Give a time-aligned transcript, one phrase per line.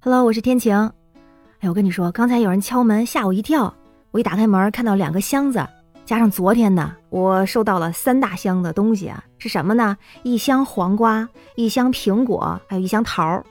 [0.00, 0.76] Hello，我是天晴。
[1.58, 3.74] 哎，我跟你说，刚才有人敲门，吓我一跳。
[4.12, 5.66] 我一打开门，看到两个箱子，
[6.06, 9.96] 加上昨天呢，我收到了三大箱的东西啊，是什么呢？
[10.22, 13.42] 一箱黄瓜，一箱苹果，还有一箱桃。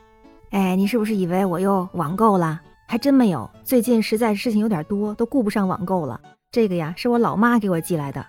[0.51, 2.61] 哎，你是不是以为我又网购了？
[2.87, 6.17] 还真没有，最近实在事情有点多，都顾不上网购了。
[6.49, 8.25] 这个呀，是我老妈给我寄来的。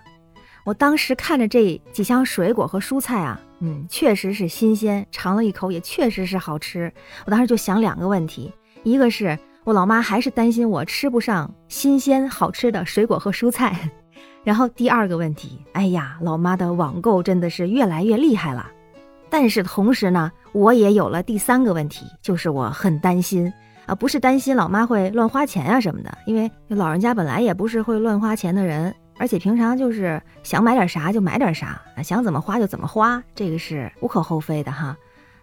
[0.65, 6.91] 我当时看着这几箱水果和蔬菜啊，嗯，确实是新鲜，尝了一口也确实是好吃。
[7.25, 8.51] 我当时就想两个问题，
[8.83, 13.89] 一个是我老妈还是担心我吃不上新鲜好吃的水果和蔬菜，
[14.43, 18.69] 然后第二个问题，哎呀，老妈的网购真的是越来越厉害了。
[19.29, 23.51] 但是同时呢，我也有了第三个问题，就是我很担心
[23.85, 28.93] 啊，不是担心老妈会乱花钱啊什么的，因为老人家本来也不是会乱花钱的人。
[29.19, 34.97] 而且平常就是想买点啥就买点啥，想怎么花就怎么花，这个是无可厚非的哈。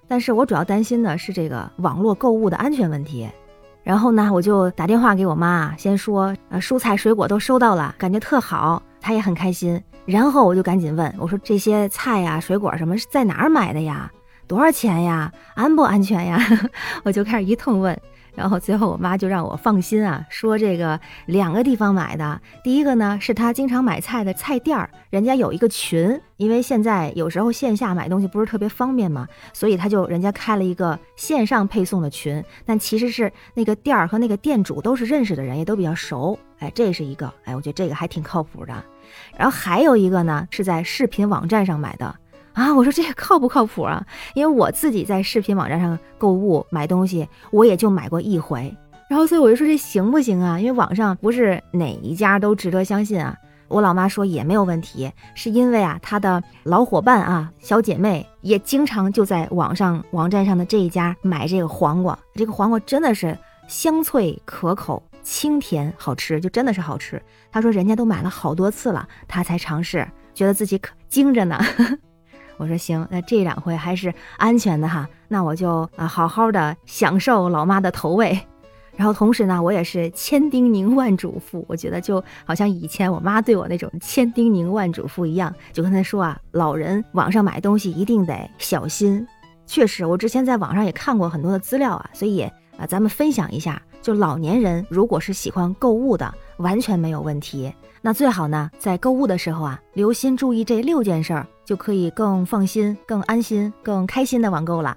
[0.09, 3.29] 但是我主要担心的是这个网络购物的安全问题。
[3.83, 9.81] 然后呢，我就打电话给我妈，先说呃蔬菜水果都收到了，感觉特好，她也很开心。
[10.07, 14.11] 然后我就赶紧问我说这些菜呀、水果什么是在哪儿买的呀？
[14.49, 15.31] 多少钱呀？
[15.55, 16.41] 安不安全呀？
[17.05, 17.97] 我就开始一通问。
[18.37, 38.75] 然后最后我妈就让我放心啊，说这个两个地方买的，第一个呢是她经常买菜的菜店儿，人家有一个群，因为现在有时候线下买东西不是特别方便嘛，所以他就人家开了一个线上配送的群，但其实是那个店儿和那个店主都是认识的人，也都比较熟，哎，这是一个，哎，我觉得这个还挺靠谱的。
[39.37, 42.15] 然后还有一个呢是在视频网站上买的。
[42.57, 44.03] 啊，我说这个靠不靠谱啊？
[44.35, 48.75] 因为我自己在视频网站上购物买东西，我也就买过一回，
[49.11, 50.59] 然后所以我就说这行不行啊？
[50.59, 53.37] 因为网上不是哪一家都值得相信啊。
[53.69, 63.37] 我老妈说也没有问题，是因为啊，她的老伙伴啊，小姐妹也经常就在网上网站上的这一家买这个黄瓜，这个黄瓜真的是
[63.69, 67.21] 香脆可口、清甜好吃，就真的是好吃。
[67.53, 71.61] 她说人家都买了好多次了，她才尝试，觉得自己可精着呢。
[72.59, 78.39] 我说行，那这两回还是安全的哈，那我就啊好好的享受老妈的投喂，
[78.97, 89.27] 然后同时呢，我也是千叮咛万嘱咐，我觉得就好像以前我妈对我那种千叮咛万嘱咐一样，就跟她说啊，老人网上买东西一定得小心。
[89.67, 92.41] 确实，我之前在网上也看过很多的资料啊，所以
[92.79, 97.73] 啊，咱们分享一下，就老年人如果是喜欢购物的，完全没有问题。
[98.01, 104.97] 那最好呢，在购物的时候啊，留心注意这六件事儿，就可以更放心、更安心、更开心的网购了。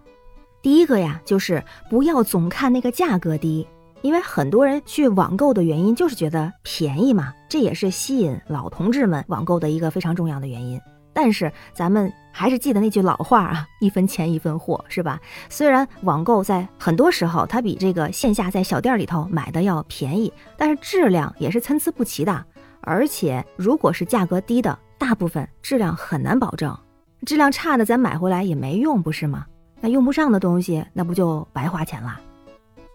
[0.61, 3.67] 第一个呀，就是不要总看那个价格低，
[4.01, 10.79] 因为很多人去网购的原因就是觉得便宜嘛，这也是吸引老同志们网购的一个非常重要的原因。
[11.11, 15.19] 但是咱们还是记得那句老话啊， 一分钱一分货，是吧？
[15.49, 22.45] 虽然网购在很多时候它比这个线下在小店里头买的要便宜，但是质量也是参差不齐的。
[22.81, 24.77] 而且，如果是价格低的，
[25.09, 26.77] 大部分质量很难保证，
[27.25, 29.43] 质量差的咱买回来也没用，不是吗？
[29.81, 32.21] 那用不上的东西，那不就白花钱了？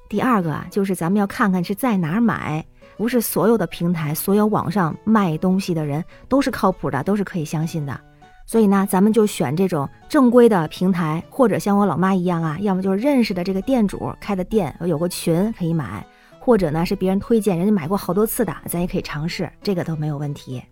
[0.08, 2.64] 第二个啊，就是咱们要看看是在哪儿买，
[2.97, 8.00] 不是所有的平台、所有网上卖东西的人都是靠谱的，都是可以相信的。
[8.46, 16.06] 所以呢，咱们就选这种正规的平台，或者像我老妈一样啊，要么就是认识的这个店主开的店，有个群可以买。
[16.38, 20.62] 或者呢，是别人推荐，人家买过好多次的，咱也可以尝试，这个都没有问题。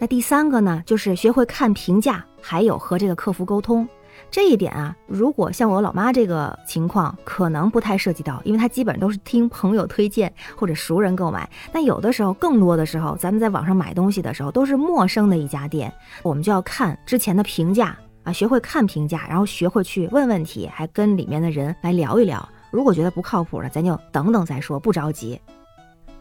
[0.00, 3.86] 那第三个呢，就是学会看评价，还有和这个客服沟通。
[4.30, 11.46] 这一点啊，如果像我老妈这个情况，可能不太涉及到，因为她基本都是听朋友推荐或者熟人购买。
[11.70, 22.48] 但有的时候，更多的时候，咱们在网上买东西的时候，都是陌生的一家店，我们就要看之前的评价啊，学会看评价，然后学会去问问题，还跟里面的人来聊一聊。
[22.70, 25.38] 如果觉得不靠谱了，咱就等等再说，不着急。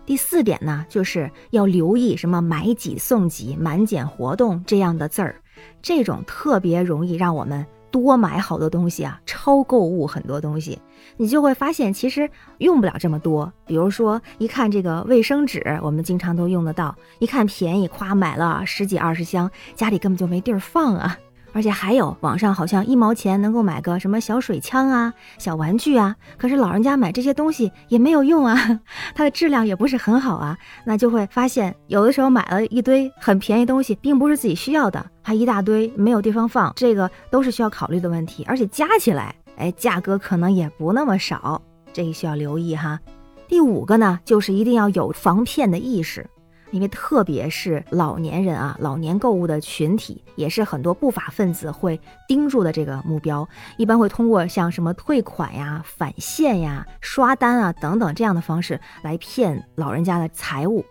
[0.09, 5.36] 第四点呢，就是要留意什么买几送几、满减活动这样的字儿，
[5.84, 10.80] 这种特别容易让我们多买好多东西啊，超购物很多东西，
[11.16, 12.28] 你就会发现其实
[12.58, 13.53] 用不了这么多。
[13.67, 21.16] 比如说，一看这个卫生纸，我们经常都用得到，一看便宜，夸买了十几二十箱，家里根本就没地儿放啊。
[21.53, 28.79] 而且还有网上好像一毛钱能够买个什么小水枪啊、小玩具啊，可是老人家买这些东西也没有用啊，
[29.16, 41.61] 它的质量也不是很好啊，那就会发现有的时候买了一堆很便宜东西，并不是自己需要的，还一大堆没有地方放，这个都是需要考虑的问题，而且加起来，哎，价格可能也不那么少，
[41.91, 42.99] 这个需要留意哈。
[43.47, 46.29] 第五个呢，就是一定要有防骗的意识。
[46.71, 53.47] 因为特别是老年人啊，老年购物的群体也是很多不法分子会盯住的这个目标。
[53.77, 60.85] 一般会通过像什么退款呀、返现呀、刷单啊等等这样的方式来骗老人家的财物。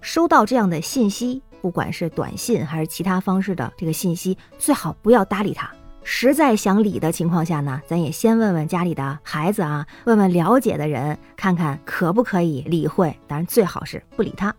[0.00, 5.70] 收到这样的信息，不管是短信还是其他方式的这个信息，最好不要搭理他。
[6.06, 13.18] 实在想理的情况下呢，咱也先问问家里的孩子啊，问问了解的人，看看可不可以理会。
[13.26, 14.54] 当然，最好是不理他。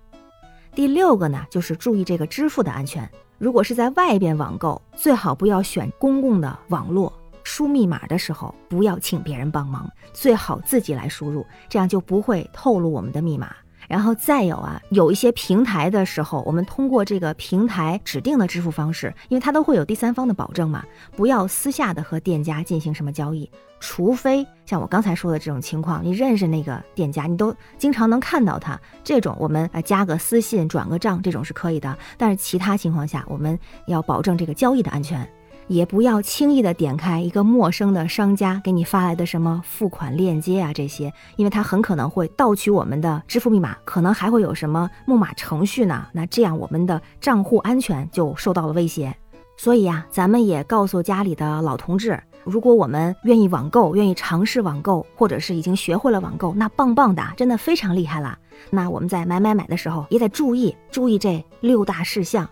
[0.76, 3.10] 第六个呢，就是注意这个支付的安全。
[3.38, 7.12] 如果是在外边网购，最好不要选公共的网络，
[7.46, 13.56] 输密码的时候不要请别人帮忙，最好自己来输入，这样就不会透露我们的密码。
[13.88, 20.84] 然后再有啊，有一些平台的时候，我们通过这个平台指定的支付方式，因为它都会有第三方的保证嘛，
[21.16, 23.50] 不要私下的和店家进行什么交易，
[23.80, 31.98] 除非像我刚才说的这种情况，你认识那个店家，你都经常能看到他，这种我们啊加个私信转个账，这种是可以的。
[32.18, 35.28] 但是其他情况下，我们要保证这个交易的安全。
[35.68, 46.06] 也不要轻易的点开一个陌生的商家给你发来的什么付款链接啊，这些，因为他很可能会盗取我们的支付密码，可能还会有什么木马程序呢？
[46.14, 49.16] 那这样我们的账户安全就受到了威胁。
[49.58, 58.38] 所以呀，咱们也告诉家里的老同志，如果我们愿意网购，愿意尝试网购，或者是已经学会了网购，那棒棒的，真的非常厉害了。
[58.70, 62.50] 那我们在买买买的时候也得注意注意这六大事项。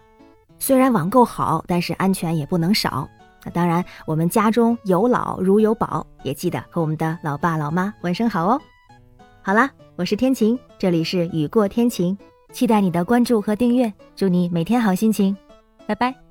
[0.66, 3.06] 虽然网购好，但是安全也不能少。
[3.44, 8.62] 那当然，我们家中有老如有宝，也记得和我们的老爸老妈问声好哦。
[9.42, 12.18] 好啦，我是天晴，这里是雨过天晴，
[12.54, 15.36] 期待你的关注和订阅，祝你每天好心情，
[15.86, 16.23] 拜拜。